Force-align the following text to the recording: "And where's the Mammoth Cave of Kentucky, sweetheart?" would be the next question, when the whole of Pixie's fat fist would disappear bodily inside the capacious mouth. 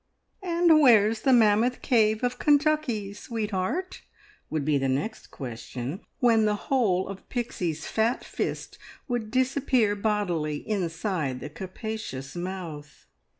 "And 0.41 0.81
where's 0.81 1.21
the 1.21 1.31
Mammoth 1.31 1.83
Cave 1.83 2.23
of 2.23 2.39
Kentucky, 2.39 3.13
sweetheart?" 3.13 4.01
would 4.49 4.65
be 4.65 4.79
the 4.79 4.89
next 4.89 5.27
question, 5.27 5.99
when 6.17 6.45
the 6.45 6.55
whole 6.55 7.07
of 7.07 7.29
Pixie's 7.29 7.85
fat 7.85 8.23
fist 8.23 8.79
would 9.07 9.29
disappear 9.29 9.95
bodily 9.95 10.67
inside 10.67 11.39
the 11.39 11.51
capacious 11.51 12.35
mouth. 12.35 13.05